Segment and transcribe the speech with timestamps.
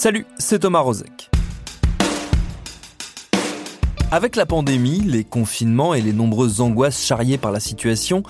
[0.00, 1.28] Salut, c'est Thomas Rozek.
[4.12, 8.22] Avec la pandémie, les confinements et les nombreuses angoisses charriées par la situation,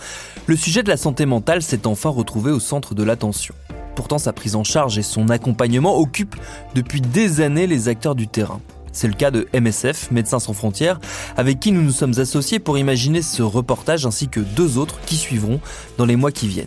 [0.46, 3.54] le sujet de la santé mentale s'est enfin retrouvé au centre de l'attention.
[3.96, 6.36] Pourtant, sa prise en charge et son accompagnement occupent
[6.74, 8.62] depuis des années les acteurs du terrain.
[8.92, 10.98] C'est le cas de MSF, Médecins sans frontières,
[11.36, 15.16] avec qui nous nous sommes associés pour imaginer ce reportage ainsi que deux autres qui
[15.16, 15.60] suivront
[15.98, 16.66] dans les mois qui viennent.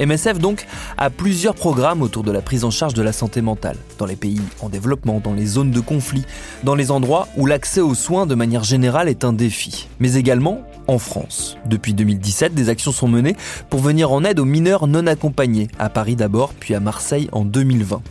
[0.00, 3.76] MSF donc a plusieurs programmes autour de la prise en charge de la santé mentale,
[3.98, 6.24] dans les pays en développement, dans les zones de conflit,
[6.62, 10.62] dans les endroits où l'accès aux soins de manière générale est un défi, mais également
[10.86, 11.56] en France.
[11.66, 13.36] Depuis 2017, des actions sont menées
[13.70, 17.44] pour venir en aide aux mineurs non accompagnés, à Paris d'abord, puis à Marseille en
[17.44, 18.02] 2020.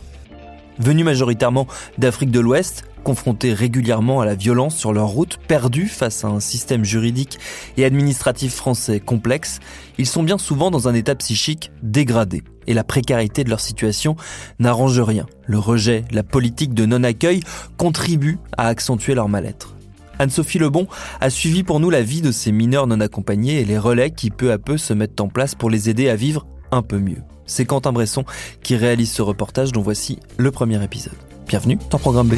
[0.78, 1.66] Venus majoritairement
[1.98, 6.40] d'Afrique de l'Ouest, confrontés régulièrement à la violence sur leur route, perdus face à un
[6.40, 7.38] système juridique
[7.76, 9.60] et administratif français complexe,
[9.98, 12.42] ils sont bien souvent dans un état psychique dégradé.
[12.66, 14.16] Et la précarité de leur situation
[14.58, 15.26] n'arrange rien.
[15.46, 17.40] Le rejet, la politique de non-accueil
[17.78, 19.74] contribuent à accentuer leur mal-être.
[20.18, 20.86] Anne-Sophie Lebon
[21.20, 24.30] a suivi pour nous la vie de ces mineurs non accompagnés et les relais qui
[24.30, 27.22] peu à peu se mettent en place pour les aider à vivre un peu mieux.
[27.46, 28.24] C'est Quentin Bresson
[28.62, 31.16] qui réalise ce reportage dont voici le premier épisode.
[31.46, 32.34] Bienvenue dans Programme B.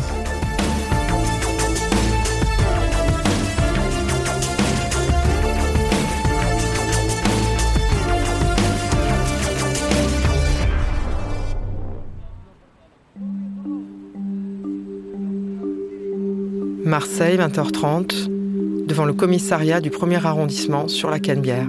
[16.91, 18.27] Marseille, 20h30,
[18.89, 21.69] devant le commissariat du premier arrondissement sur la Canebière.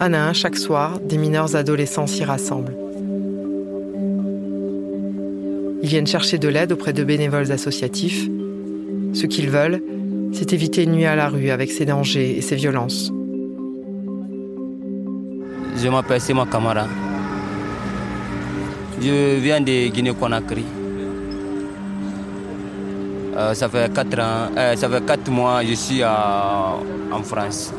[0.00, 2.76] Un à un, chaque soir, des mineurs adolescents s'y rassemblent.
[5.80, 8.28] Ils viennent chercher de l'aide auprès de bénévoles associatifs.
[9.12, 9.80] Ce qu'ils veulent,
[10.32, 13.12] c'est éviter une nuit à la rue avec ses dangers et ses violences.
[15.76, 16.88] Je m'appelle Sima Kamara.
[19.00, 20.64] Je viens de Guinée-Conakry.
[23.36, 26.72] Euh, ça fait quatre ans, euh, ça fait quatre mois que je suis à,
[27.12, 27.70] en France.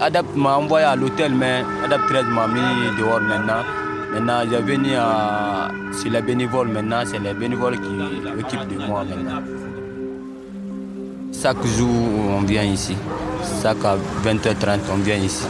[0.00, 3.64] Adap m'a envoyé à l'hôtel, mais Adap 13 m'a mis dehors maintenant.
[4.12, 9.02] Maintenant, je venu à, sur les bénévoles maintenant, c'est les bénévoles qui s'occupent de moi
[9.04, 9.42] maintenant.
[11.32, 11.88] Chaque jour,
[12.38, 12.96] on vient ici.
[13.60, 13.78] Chaque
[14.24, 15.46] 20h30, on vient ici.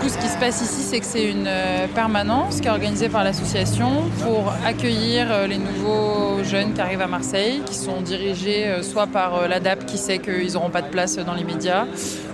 [0.00, 3.10] Coup, ce qui se passe ici, c'est que c'est une euh, permanence qui est organisée
[3.10, 8.66] par l'association pour accueillir euh, les nouveaux jeunes qui arrivent à Marseille, qui sont dirigés
[8.66, 11.84] euh, soit par l'ADAP qui sait qu'ils n'auront pas de place dans les médias,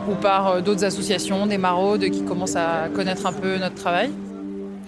[0.09, 4.11] ou par d'autres associations, des maraudes qui commencent à connaître un peu notre travail.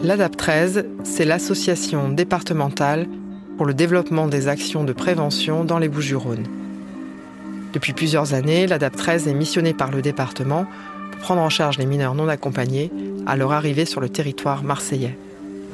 [0.00, 3.08] L'ADAP 13, c'est l'association départementale
[3.56, 6.44] pour le développement des actions de prévention dans les Bouches-du-Rhône.
[7.72, 10.66] Depuis plusieurs années, l'ADAP 13 est missionnée par le département
[11.18, 12.90] prendre en charge les mineurs non accompagnés
[13.26, 15.16] à leur arrivée sur le territoire marseillais.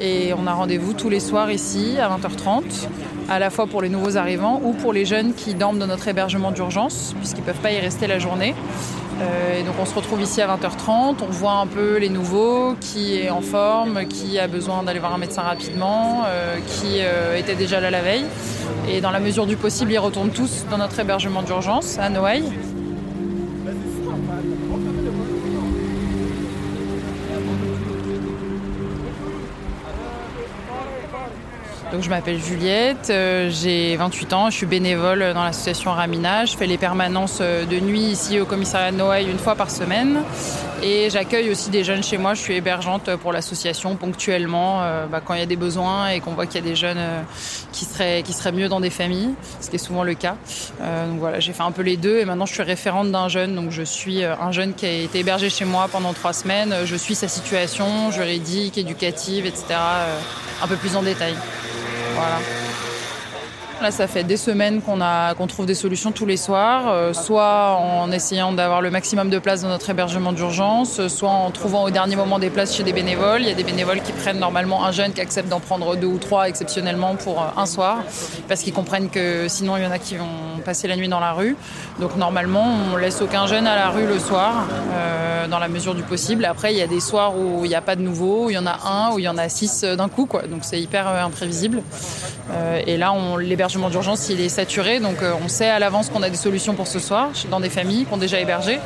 [0.01, 2.63] Et on a rendez-vous tous les soirs ici à 20h30,
[3.29, 6.09] à la fois pour les nouveaux arrivants ou pour les jeunes qui dorment dans notre
[6.09, 8.55] hébergement d'urgence, puisqu'ils ne peuvent pas y rester la journée.
[9.21, 12.75] Euh, et donc on se retrouve ici à 20h30, on voit un peu les nouveaux,
[12.81, 17.37] qui est en forme, qui a besoin d'aller voir un médecin rapidement, euh, qui euh,
[17.39, 18.25] était déjà là la veille.
[18.89, 22.51] Et dans la mesure du possible, ils retournent tous dans notre hébergement d'urgence à Noailles.
[31.95, 36.45] Donc je m'appelle Juliette, euh, j'ai 28 ans, je suis bénévole dans l'association Ramina.
[36.45, 39.71] Je fais les permanences euh, de nuit ici au commissariat de Noailles une fois par
[39.71, 40.21] semaine.
[40.83, 42.35] Et j'accueille aussi des jeunes chez moi.
[42.35, 46.19] Je suis hébergeante pour l'association ponctuellement euh, bah, quand il y a des besoins et
[46.19, 46.99] qu'on voit qu'il y a des jeunes
[47.71, 49.31] qui, seraient, qui seraient mieux dans des familles,
[49.61, 50.35] ce qui est souvent le cas.
[50.81, 53.55] donc voilà, j'ai fait un peu les deux et maintenant je suis référente d'un jeune.
[53.55, 56.75] Donc je suis un jeune qui a été hébergé chez moi pendant trois semaines.
[56.87, 59.77] Je suis sa situation juridique, éducative, etc.
[60.61, 61.35] un peu plus en détail.
[62.15, 62.74] Voilà.
[63.85, 64.99] Là, ça fait des semaines qu'on
[65.37, 69.39] qu'on trouve des solutions tous les soirs, euh, soit en essayant d'avoir le maximum de
[69.39, 72.95] places dans notre hébergement d'urgence, soit en trouvant au dernier moment des places chez des
[72.95, 73.43] bénévoles.
[73.43, 76.07] Il y a des bénévoles qui prennent normalement un jeune qui accepte d'en prendre deux
[76.07, 77.99] ou trois exceptionnellement pour euh, un soir,
[78.49, 81.21] parce qu'ils comprennent que sinon il y en a qui vont passer la nuit dans
[81.21, 81.55] la rue.
[82.01, 85.95] Donc normalement, on laisse aucun jeune à la rue le soir, euh, dans la mesure
[85.95, 86.47] du possible.
[86.47, 88.55] Après, il y a des soirs où il n'y a pas de nouveau, où il
[88.55, 90.45] y en a un, où il y en a six d'un coup, quoi.
[90.47, 91.83] Donc c'est hyper imprévisible.
[92.87, 93.37] et là, on
[93.75, 96.87] l'hébergement d'urgence, il est saturé, donc on sait à l'avance qu'on a des solutions pour
[96.87, 98.79] ce soir dans des familles qui ont déjà hébergé,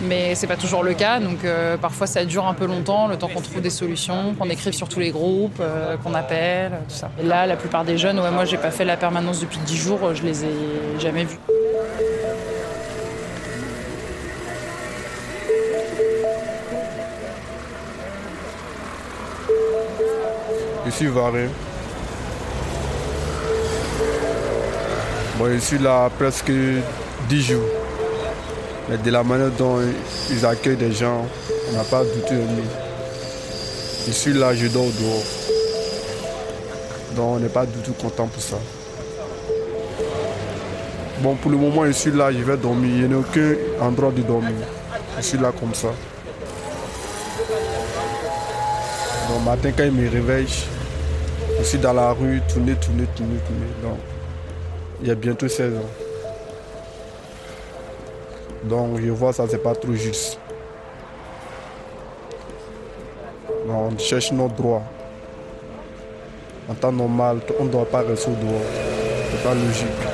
[0.00, 1.20] mais c'est pas toujours le cas.
[1.20, 1.40] Donc
[1.80, 4.88] parfois, ça dure un peu longtemps, le temps qu'on trouve des solutions, qu'on écrive sur
[4.88, 5.62] tous les groupes,
[6.02, 7.10] qu'on appelle, tout ça.
[7.22, 9.76] Et là, la plupart des jeunes, ouais, moi, j'ai pas fait la permanence depuis 10
[9.76, 10.54] jours, je les ai
[10.98, 11.38] jamais vus.
[20.90, 21.48] Suis Varé.
[25.40, 26.52] Bon, je suis là presque
[27.30, 27.64] 10 jours.
[28.90, 29.78] Mais de la manière dont
[30.28, 31.24] ils accueillent des gens,
[31.70, 32.62] on n'a pas du tout aimé.
[34.06, 35.24] Je suis là, je dors dehors.
[37.16, 38.58] Donc on n'est pas du tout content pour ça.
[41.22, 42.90] Bon, pour le moment, je suis là, je vais dormir.
[42.94, 44.52] Il n'y a aucun endroit de dormir.
[45.16, 45.88] Je suis là comme ça.
[49.30, 50.48] Donc, matin, quand il me réveille,
[51.58, 53.70] je suis dans la rue, tourner, tourner, tourner, tourner.
[53.82, 53.98] Donc,
[55.02, 55.90] il y a bientôt 16 ans.
[58.64, 60.38] Donc, je vois ça, c'est pas trop juste.
[63.68, 64.82] On cherche nos droits.
[66.68, 68.60] En temps normal, on ne doit pas rester au dehors.
[69.30, 70.09] C'est pas logique.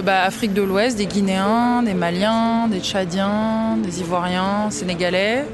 [0.00, 5.44] Bah, Afrique de l'Ouest, des Guinéens, des Maliens, des Tchadiens, des Ivoiriens, Sénégalais,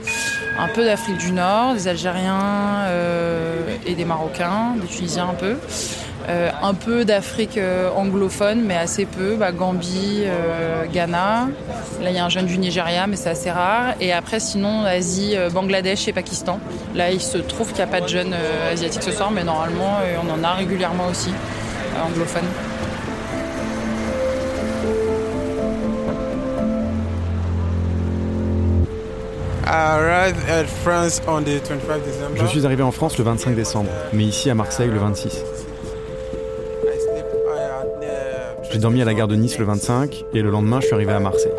[0.59, 5.57] un peu d'Afrique du Nord, des Algériens euh, et des Marocains, des Tunisiens un peu.
[6.29, 9.35] Euh, un peu d'Afrique euh, anglophone, mais assez peu.
[9.37, 10.25] Bah, Gambie,
[10.93, 11.49] Ghana.
[12.01, 13.95] Là, il y a un jeune du Nigeria, mais c'est assez rare.
[14.01, 16.59] Et après, sinon, Asie, Bangladesh et Pakistan.
[16.95, 18.35] Là, il se trouve qu'il n'y a pas de jeunes
[18.71, 21.31] asiatiques ce soir, mais normalement, on en a régulièrement aussi,
[22.05, 22.72] anglophones.
[32.37, 35.45] Je suis arrivé en France le 25 décembre, mais ici à Marseille le 26.
[38.71, 41.13] J'ai dormi à la gare de Nice le 25 et le lendemain je suis arrivé
[41.13, 41.53] à Marseille.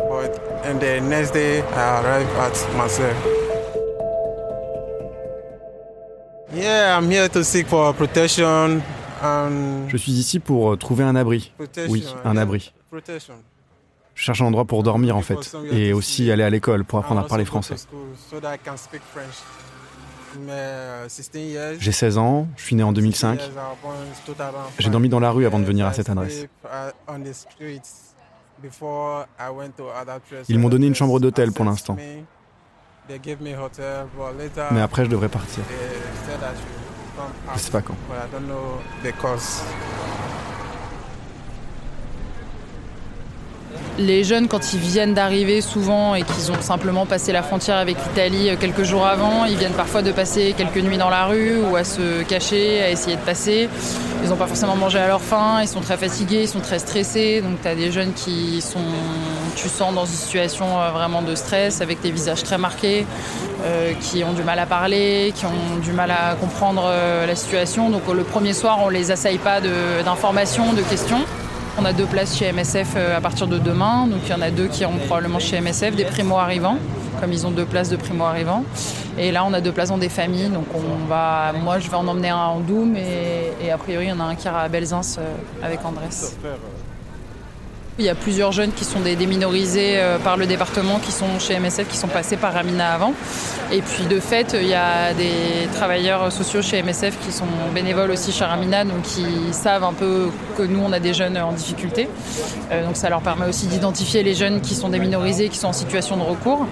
[9.88, 11.52] Je suis ici pour euh, trouver un abri.
[11.88, 12.72] Oui, un abri.
[14.14, 17.20] Je cherche un endroit pour dormir en fait, et aussi aller à l'école pour apprendre
[17.20, 17.74] à parler français.
[21.78, 23.40] J'ai 16 ans, je suis né en 2005.
[24.78, 26.46] J'ai dormi dans la rue avant de venir à cette adresse.
[30.48, 31.96] Ils m'ont donné une chambre d'hôtel pour l'instant.
[34.70, 35.62] Mais après, je devrais partir.
[37.54, 37.94] Je sais pas quand.
[43.96, 47.96] Les jeunes, quand ils viennent d'arriver souvent et qu'ils ont simplement passé la frontière avec
[47.96, 51.60] l'Italie euh, quelques jours avant, ils viennent parfois de passer quelques nuits dans la rue
[51.60, 53.68] ou à se cacher, à essayer de passer.
[54.24, 56.80] Ils n'ont pas forcément mangé à leur faim, ils sont très fatigués, ils sont très
[56.80, 57.40] stressés.
[57.40, 58.82] Donc tu as des jeunes qui sont,
[59.54, 63.06] tu sens, dans une situation euh, vraiment de stress, avec des visages très marqués,
[63.64, 66.90] euh, qui ont du mal à parler, qui ont du mal à comprendre
[67.24, 67.90] la situation.
[67.90, 71.24] Donc le premier soir, on les assaille pas d'informations, de, questions.
[71.76, 74.40] On a deux places chez MSF euh, à partir de demain, donc il y en
[74.40, 76.78] a deux qui iront probablement chez MSF, des primo-arrivants,
[77.20, 78.64] comme ils ont deux places de primo-arrivants.
[79.18, 81.96] Et là, on a deux places dans des familles, donc on va, moi je vais
[81.96, 84.46] en emmener un en Doum et, et a priori il y en a un qui
[84.46, 86.06] ira à Belzins euh, avec Andrés.
[88.00, 91.38] Il y a plusieurs jeunes qui sont des déminorisés euh, par le département, qui sont
[91.38, 93.12] chez MSF, qui sont passés par Ramina avant.
[93.70, 98.10] Et puis de fait, il y a des travailleurs sociaux chez MSF qui sont bénévoles
[98.10, 101.52] aussi chez Ramina, donc qui savent un peu que nous, on a des jeunes en
[101.52, 102.08] difficulté.
[102.72, 105.72] Euh, donc ça leur permet aussi d'identifier les jeunes qui sont déminorisés, qui sont en
[105.72, 106.66] situation de recours.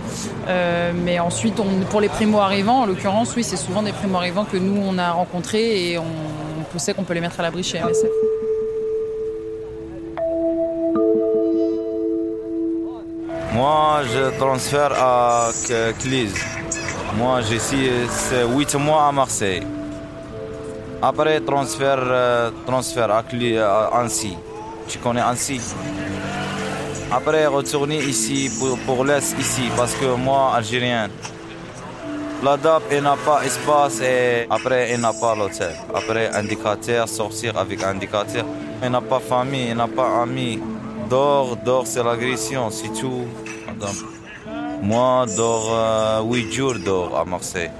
[0.49, 1.55] Euh, mais ensuite,
[1.88, 5.93] pour les primo-arrivants, en l'occurrence, oui, c'est souvent des primo-arrivants que nous, on a rencontrés
[5.93, 6.05] et on,
[6.75, 8.32] on sait qu'on peut les mettre à l'abri chez MSF.
[13.62, 15.50] Moi, je transfère à
[16.00, 16.35] Clise.
[17.16, 17.61] Moi, j'ai
[18.45, 19.62] 8 mois à Marseille.
[21.00, 22.50] Après, transfert, euh,
[23.61, 24.37] à, Annecy.
[24.88, 25.61] Tu connais Annecy?
[27.12, 31.09] Après, retourner ici pour, pour l'Est, ici, parce que moi, algérien.
[32.42, 35.76] La DAP, il n'a pas espace et après, il n'a pas l'hôtel.
[35.95, 38.45] Après, indicateur, sortir avec indicateur.
[38.83, 40.59] Il n'a pas famille, il n'a pas amis.
[41.09, 43.25] Dors, dors, c'est l'agression, c'est tout.
[44.83, 47.71] Moi, dors 8 euh, jours dors à Marseille.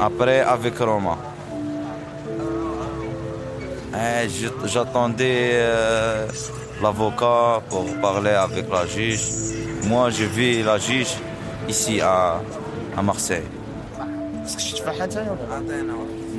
[0.00, 1.18] Après, avec Roma.
[3.92, 4.28] Eh,
[4.64, 6.26] j'attendais euh,
[6.82, 9.20] l'avocat pour parler avec la juge.
[9.84, 11.16] Moi, je vis la juge
[11.68, 12.40] ici à,
[12.96, 13.44] à Marseille.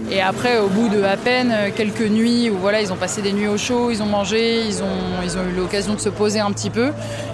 [0.10, 3.34] Et après, au bout de à peine quelques nuits où voilà, ils ont passé des
[3.34, 6.40] nuits au chaud, ils ont mangé, ils ont, ils ont eu l'occasion de se poser
[6.40, 6.92] un petit peu,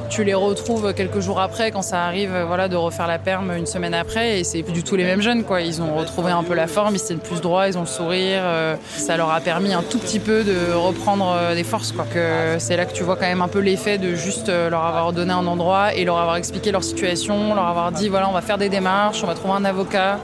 [0.09, 3.65] tu les retrouves quelques jours après quand ça arrive voilà, de refaire la perme une
[3.65, 5.43] semaine après et c'est plus du tout les mêmes jeunes.
[5.43, 5.62] Quoi.
[5.62, 8.41] Ils ont retrouvé un peu la forme, ils tiennent plus droit, ils ont le sourire.
[8.43, 11.91] Euh, ça leur a permis un tout petit peu de reprendre euh, des forces.
[11.91, 12.05] Quoi.
[12.13, 14.86] Que c'est là que tu vois quand même un peu l'effet de juste euh, leur
[14.86, 18.33] avoir donné un endroit et leur avoir expliqué leur situation, leur avoir dit voilà, on
[18.33, 20.19] va faire des démarches, on va trouver un avocat.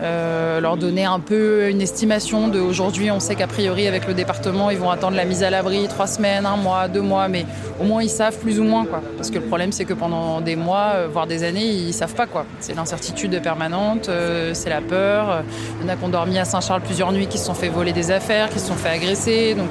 [0.00, 3.10] Euh, leur donner un peu une estimation de aujourd'hui.
[3.10, 6.06] On sait qu'a priori avec le département, ils vont attendre la mise à l'abri trois
[6.06, 7.44] semaines, un mois, deux mois, mais
[7.80, 9.00] au moins ils savent plus ou moins quoi.
[9.16, 12.14] Parce que le problème c'est que pendant des mois, euh, voire des années, ils savent
[12.14, 12.46] pas quoi.
[12.60, 15.44] C'est l'incertitude permanente, euh, c'est la peur.
[15.80, 17.68] Il y en a qui ont dormi à Saint-Charles plusieurs nuits, qui se sont fait
[17.68, 19.54] voler des affaires, qui se sont fait agresser.
[19.54, 19.70] Donc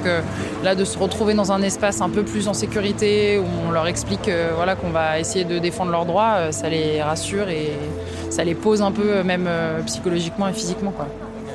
[0.64, 3.88] là, de se retrouver dans un espace un peu plus en sécurité où on leur
[3.88, 7.72] explique voilà qu'on va essayer de défendre leurs droits, ça les rassure et
[8.32, 9.48] ça les pose un peu même
[9.86, 10.92] psychologiquement et physiquement.
[10.92, 11.08] Quoi.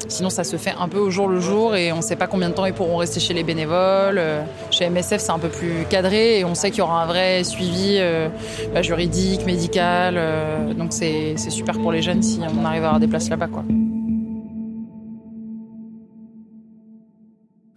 [0.08, 2.26] Sinon, ça se fait un peu au jour le jour et on ne sait pas
[2.26, 4.18] combien de temps ils pourront rester chez les bénévoles.
[4.18, 7.06] Euh, chez MSF, c'est un peu plus cadré et on sait qu'il y aura un
[7.06, 8.28] vrai suivi euh,
[8.72, 10.14] bah, juridique, médical.
[10.16, 13.48] Euh, donc, c'est super pour les jeunes si on arrive à avoir des places là-bas.
[13.48, 13.64] Quoi.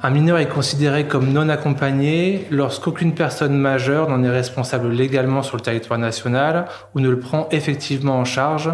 [0.02, 5.58] Un mineur est considéré comme non accompagné lorsqu'aucune personne majeure n'en est responsable légalement sur
[5.58, 8.72] le territoire national ou ne le prend effectivement en charge.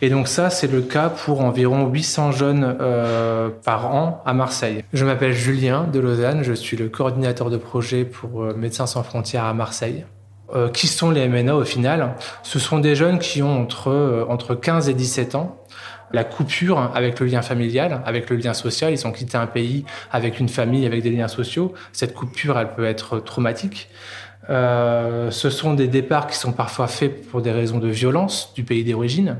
[0.00, 4.86] Et donc ça, c'est le cas pour environ 800 jeunes euh, par an à Marseille.
[4.94, 9.02] Je m'appelle Julien de Lausanne, je suis le coordinateur de projet pour euh, Médecins sans
[9.02, 10.06] frontières à Marseille.
[10.54, 12.14] Euh, qui sont les MNA au final?
[12.42, 15.63] Ce sont des jeunes qui ont entre, entre 15 et 17 ans
[16.12, 18.92] la coupure avec le lien familial, avec le lien social.
[18.92, 21.74] Ils ont quitté un pays avec une famille, avec des liens sociaux.
[21.92, 23.88] Cette coupure, elle peut être traumatique.
[24.50, 28.62] Euh, ce sont des départs qui sont parfois faits pour des raisons de violence du
[28.62, 29.38] pays d'origine.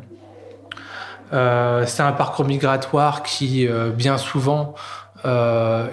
[1.33, 4.75] Euh, c'est un parcours migratoire qui, euh, bien souvent,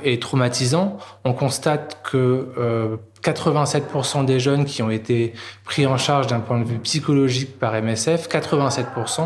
[0.04, 0.98] est traumatisant.
[1.24, 6.66] On constate que 87% des jeunes qui ont été pris en charge d'un point de
[6.66, 9.26] vue psychologique par MSF, 87% euh,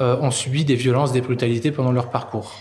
[0.00, 2.54] ont subi des violences, des brutalités pendant leur parcours.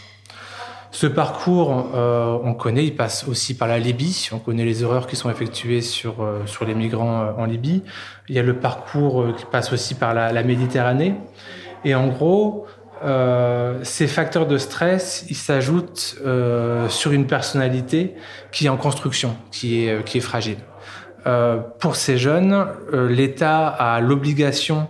[0.91, 4.29] Ce parcours, euh, on connaît, il passe aussi par la Libye.
[4.31, 7.81] On connaît les erreurs qui sont effectuées sur, euh, sur les migrants en Libye.
[8.29, 11.15] Il y a le parcours qui passe aussi par la, la Méditerranée.
[11.83, 12.67] Et en gros,
[13.03, 18.13] euh, ces facteurs de stress, ils s'ajoutent euh, sur une personnalité
[18.51, 20.57] qui est en construction, qui est, euh, qui est fragile.
[21.25, 24.87] Euh, pour ces jeunes, euh, l'État a l'obligation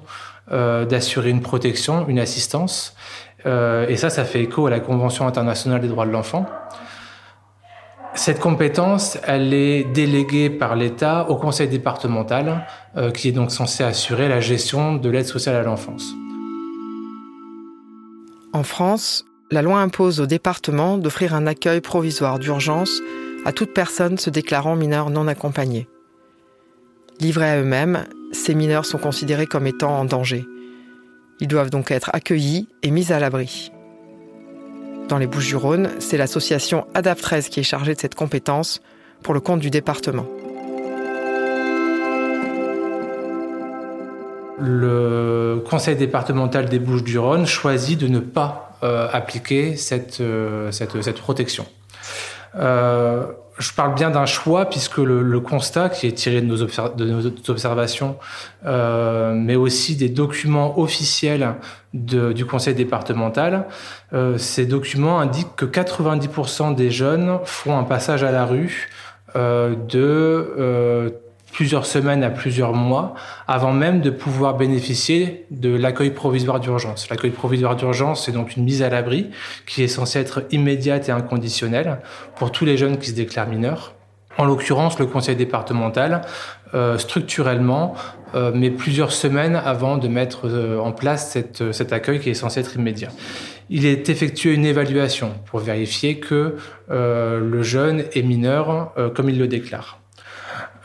[0.49, 2.95] d'assurer une protection, une assistance,
[3.45, 6.45] et ça, ça fait écho à la Convention internationale des droits de l'enfant.
[8.15, 12.65] Cette compétence, elle est déléguée par l'État au conseil départemental,
[13.13, 16.13] qui est donc censé assurer la gestion de l'aide sociale à l'enfance.
[18.53, 23.01] En France, la loi impose au département d'offrir un accueil provisoire d'urgence
[23.45, 25.87] à toute personne se déclarant mineur non accompagné.
[27.19, 30.45] Livrés à eux-mêmes, ces mineurs sont considérés comme étant en danger.
[31.39, 33.71] Ils doivent donc être accueillis et mis à l'abri.
[35.07, 38.81] Dans les Bouches-du-Rhône, c'est l'association ADAP 13 qui est chargée de cette compétence
[39.21, 40.25] pour le compte du département.
[44.59, 50.71] le conseil départemental des Bouches-du-Rhône choisit de ne pas euh, appliquer cette, euh,
[51.21, 51.65] protection.
[53.57, 58.17] Je parle bien d'un choix puisque le, constat qui est tiré de nos, observations,
[58.65, 61.55] euh, mais aussi des documents officiels
[61.93, 63.67] du conseil départemental,
[64.13, 68.89] euh, ces documents indiquent que 90% des jeunes font un passage à la rue
[69.35, 71.13] euh, de
[71.53, 73.13] plusieurs semaines à plusieurs mois
[73.47, 77.09] avant même de pouvoir bénéficier de l'accueil provisoire d'urgence.
[77.09, 79.29] L'accueil provisoire d'urgence, c'est donc une mise à l'abri
[79.65, 81.99] qui est censée être immédiate et inconditionnelle
[82.35, 83.93] pour tous les jeunes qui se déclarent mineurs.
[84.37, 86.21] En l'occurrence, le conseil départemental,
[86.73, 87.93] euh, structurellement,
[88.33, 92.33] euh, met plusieurs semaines avant de mettre euh, en place cette, cet accueil qui est
[92.33, 93.09] censé être immédiat.
[93.69, 96.57] Il est effectué une évaluation pour vérifier que
[96.89, 100.02] le jeune est mineur comme il le déclare.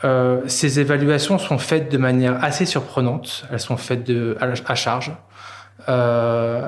[0.03, 3.45] Euh, ces évaluations sont faites de manière assez surprenante.
[3.51, 5.11] Elles sont faites de, à, charge.
[5.89, 6.67] Euh,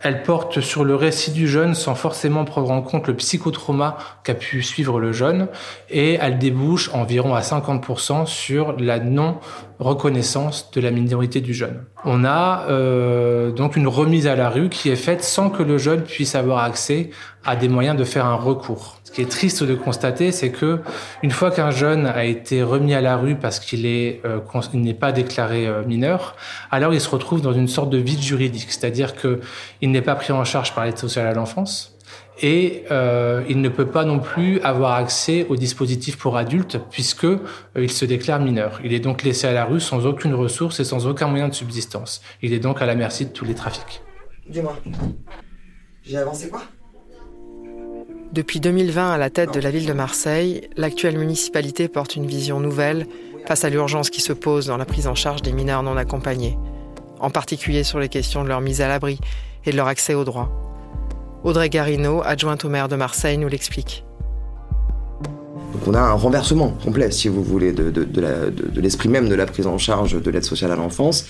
[0.00, 4.34] elles portent sur le récit du jeune sans forcément prendre en compte le psychotrauma qu'a
[4.34, 5.48] pu suivre le jeune
[5.90, 9.00] et elles débouchent environ à 50% sur la
[9.80, 11.84] non-reconnaissance de la minorité du jeune.
[12.04, 15.78] On a euh, donc une remise à la rue qui est faite sans que le
[15.78, 17.10] jeune puisse avoir accès
[17.44, 18.96] à des moyens de faire un recours.
[19.04, 20.80] Ce qui est triste de constater, c'est que
[21.22, 24.40] une fois qu'un jeune a été remis à la rue parce qu'il est euh,
[24.74, 26.36] n'est pas déclaré euh, mineur,
[26.70, 29.40] alors il se retrouve dans une sorte de vide juridique, c'est-à-dire que
[29.80, 31.97] il n'est pas pris en charge par l'aide sociale à l'enfance
[32.40, 37.24] et euh, il ne peut pas non plus avoir accès au dispositif pour adultes puisque
[37.24, 37.38] euh,
[37.76, 38.80] il se déclare mineur.
[38.84, 41.54] Il est donc laissé à la rue sans aucune ressource et sans aucun moyen de
[41.54, 42.22] subsistance.
[42.42, 44.02] Il est donc à la merci de tous les trafics.
[44.48, 44.76] Dis-moi,
[46.02, 46.62] j'ai avancé quoi?
[48.32, 52.60] Depuis 2020 à la tête de la ville de Marseille, l'actuelle municipalité porte une vision
[52.60, 53.06] nouvelle
[53.46, 56.58] face à l'urgence qui se pose dans la prise en charge des mineurs non accompagnés,
[57.20, 59.18] en particulier sur les questions de leur mise à l'abri
[59.64, 60.67] et de leur accès aux droits.
[61.48, 64.04] Audrey Garino, adjointe au maire de Marseille, nous l'explique.
[65.72, 67.90] Donc on a un renversement complet, si vous voulez, de,
[68.78, 71.24] l'esprit même de la prise en charge de l'aide sociale à l'enfance,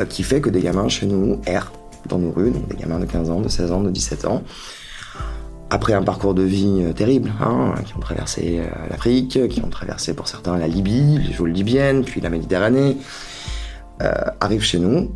[0.00, 1.70] euh, qui fait que des gamins chez nous errent
[2.08, 4.42] dans nos rues, donc des gamins de 15 ans, de 16 ans, de 17 ans,
[5.70, 9.70] après un parcours de vie euh, terrible, hein, qui ont traversé euh, l'Afrique, qui ont
[9.70, 12.96] traversé pour certains la Libye, les geôles libyennes, puis la Méditerranée,
[14.40, 15.12] arrivent chez nous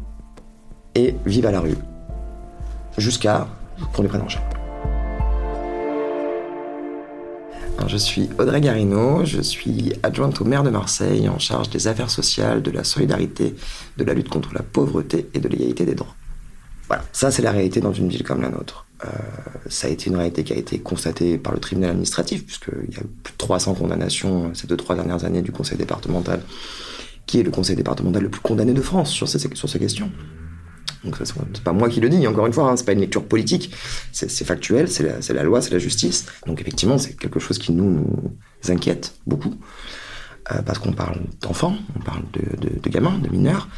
[0.95, 1.79] et vivent à la rue.
[2.99, 3.49] Jusqu'à
[4.03, 4.09] les
[7.89, 12.11] je suis Audrey Garino, je suis adjointe au maire de Marseille en charge des affaires
[12.11, 13.55] sociales, de la solidarité,
[13.97, 16.15] de la lutte contre la pauvreté et de l'égalité des droits.
[16.89, 18.87] Voilà, ça c'est la réalité dans une ville comme la nôtre.
[19.05, 19.09] Euh,
[19.69, 22.99] ça a été une réalité qui a été constatée par le tribunal administratif, puisqu'il y
[22.99, 26.43] a plus de 300 condamnations ces deux, trois dernières années du conseil départemental,
[27.27, 30.11] qui est le conseil départemental le plus condamné de France sur ces questions.
[31.05, 33.25] Donc c'est pas moi qui le dis, encore une fois, hein, c'est pas une lecture
[33.25, 33.71] politique,
[34.13, 36.27] c'est factuel, c'est la, loi, c'est la justice.
[36.47, 38.07] Donc effectivement, c'est quelque chose qui nous,
[38.69, 39.55] inquiète beaucoup,
[40.53, 43.69] euh, parce qu'on parle d'enfants, on parle de, gamins, de mineurs,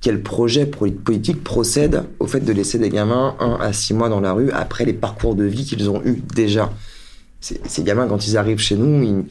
[0.00, 4.20] quel projet politique procède au fait de laisser des gamins 1 à 6 mois dans
[4.20, 6.72] la rue après les parcours de vie qu'ils ont eus déjà?
[7.40, 9.26] Ces gamins, quand ils arrivent chez nous,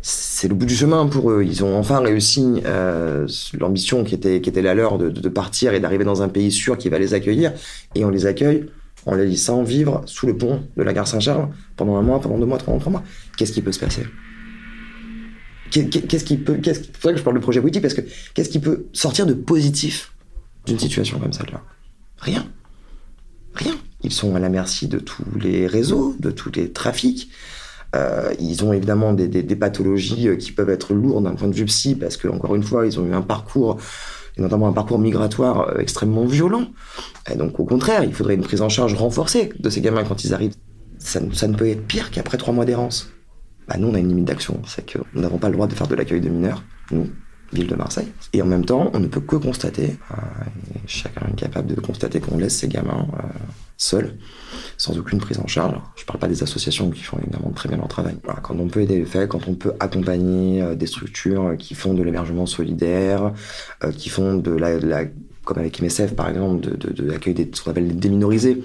[0.00, 1.42] c'est le bout du chemin pour eux.
[1.44, 3.26] Ils ont enfin réussi euh,
[3.58, 6.78] l'ambition qui était, qui était la leur de, partir et d'arriver dans un pays sûr
[6.78, 7.52] qui va les accueillir.
[7.94, 8.66] Et on les accueille
[9.06, 12.38] en les laissant vivre sous le pont de la gare Saint-Charles pendant un mois, pendant
[12.38, 13.02] deux mois, pendant trois mois.
[13.36, 14.04] Qu'est-ce qui peut se passer?
[15.70, 18.00] Qu'est-ce qui peut, c'est pour ça que je parle de projet politique parce que
[18.34, 20.12] qu'est-ce qui peut sortir de positif
[20.66, 21.62] d'une situation comme celle-là?
[22.18, 22.46] Rien.
[23.54, 23.74] Rien.
[24.02, 27.30] Ils sont à la merci de tous les réseaux, de tous les trafics.
[27.96, 31.64] Euh, ils ont évidemment des, pathologies euh, qui peuvent être lourdes d'un point de vue
[31.64, 33.78] psy parce que encore une fois, ils ont eu un parcours,
[34.36, 36.66] et notamment un parcours migratoire euh, extrêmement violent.
[37.32, 40.24] Et donc au contraire, il faudrait une prise en charge renforcée de ces gamins quand
[40.24, 40.54] ils arrivent.
[40.98, 43.10] Ça, ne peut être pire qu'après trois mois d'errance.
[43.68, 44.60] Bah, nous, on a une limite d'action.
[44.66, 47.08] C'est que nous n'avons pas le droit de faire de l'accueil de mineurs, nous,
[47.52, 48.08] ville de Marseille.
[48.34, 49.96] Et en même temps, on ne peut que constater,
[50.86, 53.06] chacun est capable de constater qu'on laisse ces gamins
[53.78, 54.16] seuls,
[54.76, 55.80] sans aucune prise en charge.
[55.96, 58.16] je ne parle pas des associations qui font évidemment très bien leur travail.
[58.42, 61.94] quand on peut aider les faits, quand on peut accompagner euh, des structures qui font
[61.94, 63.32] de l'hébergement solidaire,
[63.96, 65.04] qui font de la,
[65.44, 68.62] comme avec MSF par exemple, de, de, l'accueil des ce qu'on appelle des déminorisés.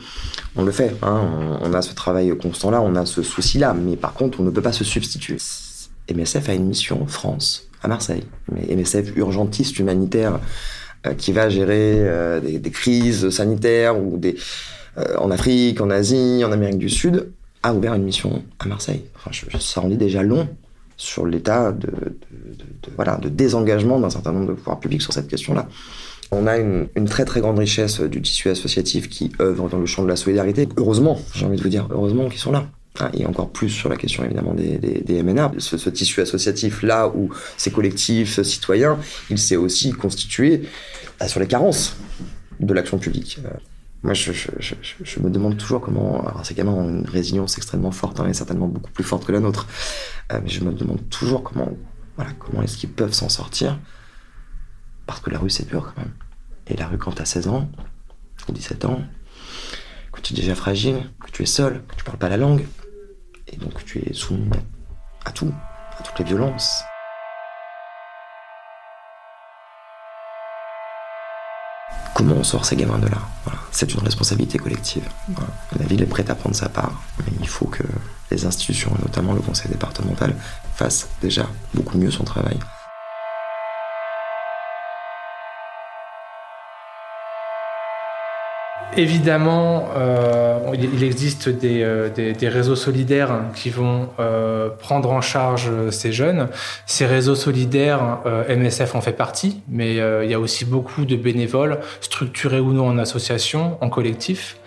[0.58, 4.14] On le fait, hein, on, a ce travail constant-là, on a ce souci-là, mais par
[4.14, 5.38] contre, on ne peut pas se substituer.
[6.14, 10.40] MSF a une mission France, à Marseille, mais MSF urgentiste humanitaire
[11.06, 14.83] euh, qui va gérer euh, des, crises sanitaires ou des euh,
[15.18, 17.32] en Afrique, en Asie, en Amérique du Sud,
[17.64, 19.04] a ouvert une mission à Marseille.
[19.60, 20.48] Ça en dit déjà long
[20.98, 21.90] sur l'état de,
[22.96, 25.68] voilà, de désengagement d'un certain nombre de pouvoirs publics sur cette question-là.
[26.32, 30.04] On a une, très très grande richesse du tissu associatif qui œuvre dans le champ
[30.04, 30.68] de la solidarité.
[30.78, 32.68] Heureusement, j'ai envie de vous dire, heureusement qu'ils sont là.
[33.00, 35.54] Hein, et encore plus sur la question évidemment des, des, MNA.
[35.58, 39.00] Ce, tissu associatif là où ces collectifs citoyens,
[39.32, 40.64] il s'est aussi constitué
[41.20, 41.96] bah, sur les carences
[42.60, 43.40] de l'action publique.
[44.04, 46.28] Moi, je, me demande toujours comment.
[46.28, 49.40] Alors, ces gamins ont une résilience extrêmement forte hein, certainement beaucoup plus forte que la
[49.40, 49.66] nôtre.
[50.32, 51.70] Euh, mais je me demande toujours comment,
[52.18, 53.80] voilà, comment est-ce qu'ils peuvent s'en sortir.
[55.06, 56.14] Parce que la rue, c'est dur quand même.
[56.68, 57.70] Et la rue, quand t'as 16 ans,
[58.50, 59.02] ou 17 ans,
[60.12, 62.66] quand tu es déjà fragile, que tu es seul, que tu parles pas la langue,
[63.48, 64.50] et donc tu es soumis
[65.24, 65.54] à tout,
[65.98, 66.84] à toutes les violences.
[72.16, 73.18] Comment on sort ces gamins de là
[73.72, 75.08] C'est une responsabilité collective.
[75.78, 77.84] La ville est prête à prendre sa part, mais il faut que
[78.32, 80.36] les institutions, notamment le conseil départemental,
[80.76, 82.58] fassent déjà beaucoup mieux son travail.
[88.96, 96.12] Évidemment, euh, il existe euh, des, réseaux solidaires qui vont euh, prendre en charge ces
[96.12, 96.48] jeunes.
[96.86, 101.80] Ces réseaux solidaires, MSF en fait partie, mais il y a aussi beaucoup de bénévoles,
[102.02, 104.58] structurés ou non en association, en collectif.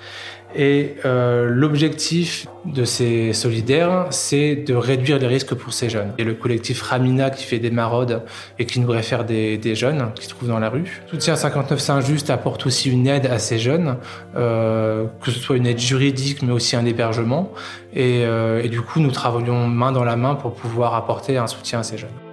[0.59, 6.13] Et euh, l'objectif de ces solidaires, c'est de réduire les risques pour ces jeunes.
[6.17, 8.23] Et le collectif Ramina qui fait des maraudes
[8.59, 11.03] et qui nous réfère des, jeunes qui se trouvent dans la rue.
[11.11, 13.97] Soutien 59 Saint-Just apporte aussi une aide à ces jeunes,
[14.37, 17.53] euh, que ce soit une aide juridique mais aussi un hébergement.
[17.97, 21.81] Euh, et du coup, nous travaillons main dans la main pour pouvoir apporter un soutien
[21.81, 22.26] à ces jeunes.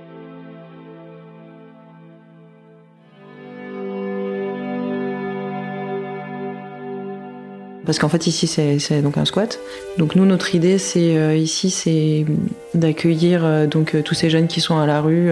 [7.85, 9.59] Parce qu'en fait ici c'est donc un squat.
[9.97, 12.25] Donc nous notre idée c'est euh, ici c'est
[12.73, 15.31] d'accueillir euh, donc euh, tous ces jeunes qui sont à la rue,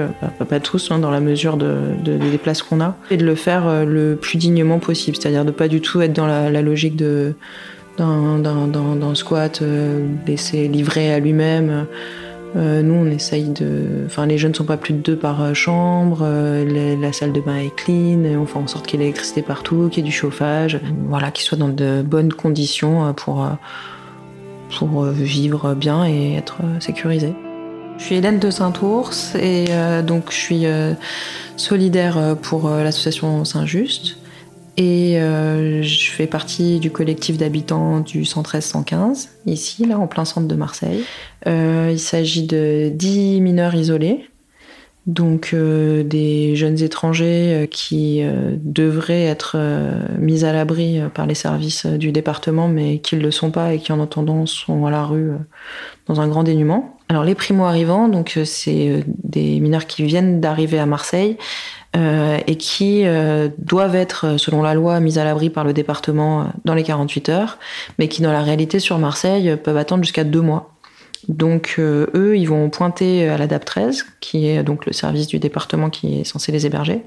[0.49, 3.85] pas, tous hein, dans la mesure de, des places qu'on a, et de le faire
[3.85, 7.33] le plus dignement possible, c'est-à-dire de pas du tout être dans la, la logique de
[7.97, 9.61] d'un squat,
[10.25, 11.85] laisser livrer à lui-même.
[12.55, 14.03] Euh, nous, on essaye de.
[14.05, 16.19] Enfin, les jeunes ne sont pas plus de deux par euh, chambre.
[16.21, 18.25] Euh, la salle de bain est clean.
[18.39, 20.79] On fait en sorte qu'il y ait l'électricité partout, qu'il y ait du chauffage.
[21.07, 23.47] Voilà, qu'ils soient dans de bonnes conditions pour,
[24.77, 27.33] pour vivre bien et être sécurisés.
[27.97, 29.65] Je suis Hélène de Saint-Ours et
[30.05, 30.65] donc je suis
[31.55, 34.17] solidaire pour l'association Saint-Just.
[34.77, 35.17] Et
[35.81, 41.03] je fais partie du collectif d'habitants du 113-115, ici, là, en plein centre de Marseille.
[41.47, 44.29] Euh, il s'agit de 10 mineurs isolés,
[45.07, 48.21] donc euh, des jeunes étrangers euh, qui
[48.63, 49.57] devraient être
[50.19, 53.79] mis à l'abri par les services du département, mais qui ne le sont pas et
[53.79, 55.31] qui en attendant sont à la rue
[56.07, 56.97] dans un grand dénuement.
[57.10, 61.38] Alors les primo-arrivants, donc c'est des mineurs qui viennent d'arriver à Marseille.
[61.93, 63.04] Et qui
[63.58, 67.58] doivent être, selon la loi, mis à l'abri par le département dans les 48 heures,
[67.99, 70.71] mais qui, dans la réalité, sur Marseille, peuvent attendre jusqu'à deux mois.
[71.27, 75.27] Donc euh, eux, ils vont pointer à la DAP 13, qui est donc le service
[75.27, 77.04] du département qui est censé les héberger.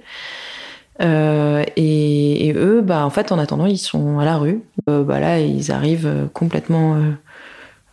[1.02, 4.62] Euh, et, eux, bah, en fait, en attendant, ils sont à la rue.
[4.88, 6.96] Euh, bah, là, ils arrivent complètement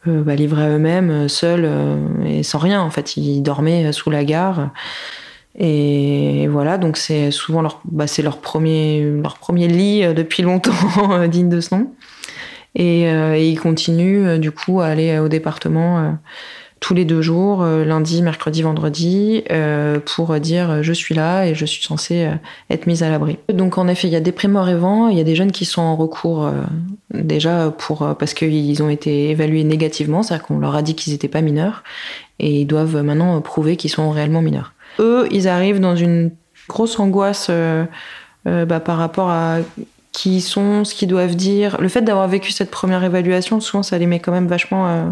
[0.05, 1.67] bah, livrés à eux-mêmes, seuls
[2.25, 2.81] et sans rien.
[2.81, 4.69] En fait, ils dormaient sous la gare.
[5.57, 11.27] Et voilà, donc c'est souvent leur, bah, c'est leur premier, leur premier lit depuis longtemps
[11.27, 11.91] digne de ce nom.
[12.75, 16.11] Et, euh, et il continue euh, du coup à aller au département euh,
[16.79, 19.43] tous les deux jours, lundi, mercredi, vendredi,
[20.07, 22.27] pour dire je suis là et je suis censée
[22.71, 23.37] être mise à l'abri.
[23.53, 25.83] Donc en effet, il y a des primo-arrivants, il y a des jeunes qui sont
[25.83, 26.51] en recours
[27.13, 31.27] déjà pour parce qu'ils ont été évalués négativement, c'est-à-dire qu'on leur a dit qu'ils n'étaient
[31.27, 31.83] pas mineurs
[32.39, 34.73] et ils doivent maintenant prouver qu'ils sont réellement mineurs.
[34.99, 36.31] Eux, ils arrivent dans une
[36.67, 37.49] grosse angoisse
[38.45, 39.59] bah, par rapport à
[40.11, 41.79] qui sont, ce qu'ils doivent dire.
[41.79, 45.09] Le fait d'avoir vécu cette première évaluation, souvent, ça les met quand même vachement euh,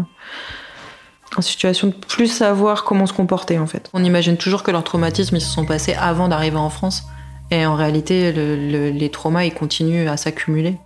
[1.36, 3.88] en situation de plus savoir comment se comporter, en fait.
[3.92, 7.04] On imagine toujours que leurs traumatismes, ils se sont passés avant d'arriver en France.
[7.50, 10.76] Et en réalité, les traumas, ils continuent à s'accumuler.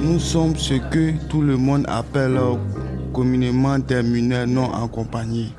[0.00, 2.38] Nous sommes ce que tout le monde appelle
[3.12, 5.52] communément des mineurs non accompagnés.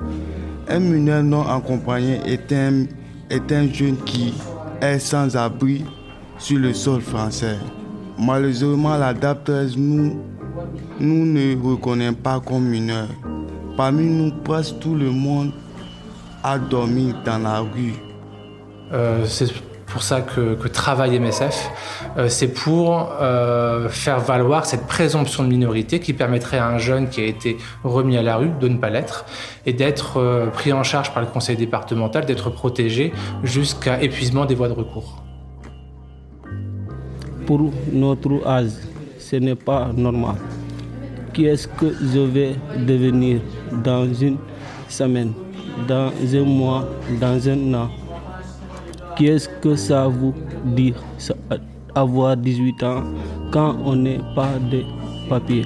[0.72, 4.36] Un mineur non accompagné est un, jeune qui
[4.82, 5.84] est sans abri
[6.38, 7.58] sur le sol français.
[8.20, 10.22] Malheureusement, la DAP nous,
[11.00, 13.08] nous ne reconnaît pas comme mineurs.
[13.76, 15.52] Parmi nous, presque tout le monde
[16.44, 17.96] a dormi dans la rue.
[18.94, 19.26] Euh,
[19.90, 21.72] pour ça que, travaille MSF,
[22.18, 27.10] euh, c'est pour euh, faire valoir cette présomption de minorité qui permettrait à un jeune
[27.10, 29.26] qui a été remis à la rue de ne pas l'être
[29.66, 33.12] et d'être pris en charge par le conseil départemental, d'être protégé
[33.44, 35.24] jusqu'à épuisement des voies de recours.
[37.46, 38.72] Pour notre âge,
[39.18, 40.36] ce n'est pas normal.
[41.34, 43.42] Qui est-ce que je vais devenir
[43.84, 44.38] dans une
[44.88, 45.34] semaine,
[45.88, 46.88] dans un mois,
[47.20, 47.90] dans un an?
[49.20, 50.94] Qui est-ce que ça vous dit
[51.94, 53.04] avoir 18 ans
[53.52, 54.84] quand on n'est pas de
[55.28, 55.66] papier